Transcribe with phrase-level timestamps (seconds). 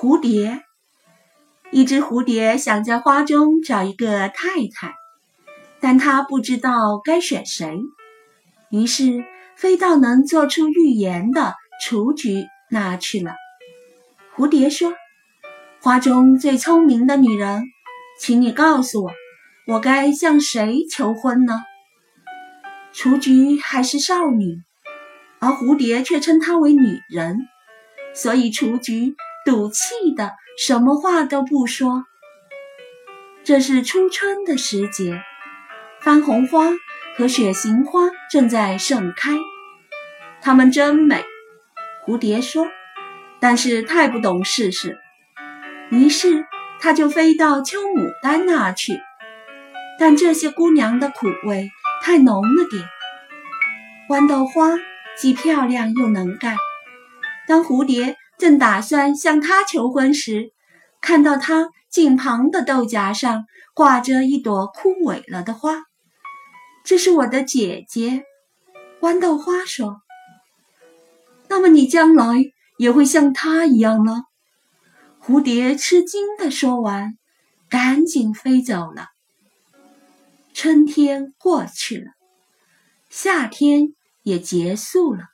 [0.00, 0.62] 蝴蝶，
[1.70, 4.94] 一只蝴蝶想在花中找一个太太，
[5.78, 7.78] 但它不知道该选谁，
[8.70, 9.22] 于是
[9.56, 13.34] 飞到能做出预言的雏菊那去了。
[14.34, 14.94] 蝴蝶说
[15.82, 17.64] ：“花中最聪明的女人，
[18.18, 19.12] 请你告诉我，
[19.66, 21.60] 我该向谁求婚呢？”
[22.94, 24.62] 雏菊还是少女。
[25.40, 27.36] 而蝴蝶却称她为女人，
[28.14, 29.14] 所以雏菊
[29.44, 32.04] 赌气的什么话都不说。
[33.44, 35.22] 这是初春的时节，
[36.00, 36.70] 番红花
[37.16, 39.32] 和雪形花正在盛开，
[40.42, 41.24] 它们真美。
[42.06, 42.66] 蝴蝶说，
[43.40, 44.98] 但是太不懂事事，
[45.90, 46.46] 于是
[46.80, 49.00] 它就飞到秋牡丹那儿去。
[49.98, 51.70] 但这些姑娘的苦味
[52.02, 52.84] 太浓了点，
[54.08, 54.78] 豌豆花。
[55.18, 56.56] 既漂亮又能干。
[57.46, 60.52] 当蝴蝶正打算向她求婚时，
[61.00, 65.82] 看到她近旁的豆荚上挂着一朵枯萎了的花。
[66.82, 68.24] 这是我的姐姐，
[69.00, 70.00] 豌豆花说。
[71.48, 72.42] 那么你将来
[72.78, 74.22] 也会像她一样了？
[75.22, 77.16] 蝴蝶吃惊地说完，
[77.68, 79.08] 赶紧飞走了。
[80.52, 82.10] 春天过去了，
[83.08, 83.94] 夏天。
[84.22, 85.28] 也结束了，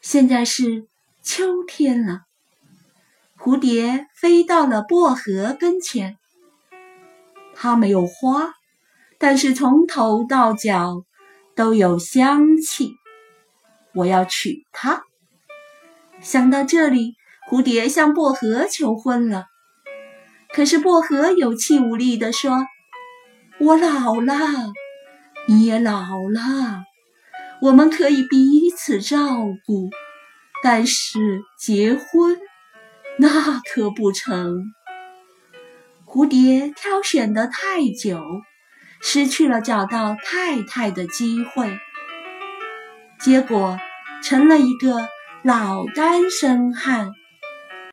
[0.00, 0.88] 现在是
[1.22, 2.22] 秋天了。
[3.38, 6.16] 蝴蝶飞到了薄荷跟前，
[7.54, 8.52] 它没有花，
[9.18, 11.04] 但是从头到脚
[11.54, 12.94] 都有香气。
[13.94, 15.02] 我要娶她。
[16.20, 17.14] 想到这里，
[17.50, 19.46] 蝴蝶向薄荷求婚了。
[20.54, 22.66] 可是薄荷有气无力地说
[23.58, 24.36] ：“我老了，
[25.48, 26.84] 你也老了。”
[27.62, 29.18] 我们可以彼此照
[29.66, 29.88] 顾，
[30.62, 32.38] 但是结婚
[33.18, 34.72] 那可不成。
[36.06, 38.22] 蝴蝶挑选的太久，
[39.00, 41.78] 失去了找到太太的机会，
[43.18, 43.78] 结果
[44.22, 45.08] 成了一个
[45.42, 47.10] 老单身汉。